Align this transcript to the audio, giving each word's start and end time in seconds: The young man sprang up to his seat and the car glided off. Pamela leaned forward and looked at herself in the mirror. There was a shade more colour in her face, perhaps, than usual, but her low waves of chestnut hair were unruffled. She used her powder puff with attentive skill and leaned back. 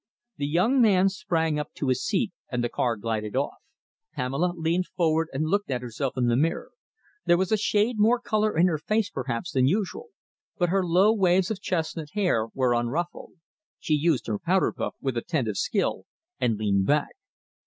The 0.37 0.47
young 0.47 0.81
man 0.81 1.09
sprang 1.09 1.59
up 1.59 1.75
to 1.75 1.89
his 1.89 2.03
seat 2.03 2.31
and 2.51 2.63
the 2.63 2.69
car 2.69 2.95
glided 2.95 3.35
off. 3.35 3.57
Pamela 4.15 4.53
leaned 4.57 4.87
forward 4.87 5.27
and 5.31 5.45
looked 5.45 5.69
at 5.69 5.83
herself 5.83 6.17
in 6.17 6.25
the 6.25 6.35
mirror. 6.35 6.71
There 7.25 7.37
was 7.37 7.51
a 7.51 7.55
shade 7.57 7.99
more 7.99 8.19
colour 8.19 8.57
in 8.57 8.65
her 8.65 8.79
face, 8.79 9.11
perhaps, 9.11 9.51
than 9.51 9.67
usual, 9.67 10.07
but 10.57 10.69
her 10.69 10.83
low 10.83 11.13
waves 11.13 11.51
of 11.51 11.61
chestnut 11.61 12.07
hair 12.13 12.47
were 12.55 12.73
unruffled. 12.73 13.33
She 13.79 13.93
used 13.93 14.25
her 14.25 14.39
powder 14.39 14.73
puff 14.73 14.95
with 15.01 15.17
attentive 15.17 15.57
skill 15.57 16.05
and 16.39 16.57
leaned 16.57 16.87
back. 16.87 17.13